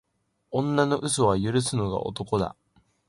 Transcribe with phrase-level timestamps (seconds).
[0.49, 2.55] 女の嘘は許すのが男だ